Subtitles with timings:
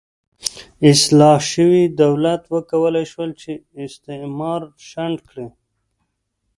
[0.91, 3.51] اصلاح شوي دولت وکولای شول چې
[3.85, 5.47] استعمار شنډ کړي.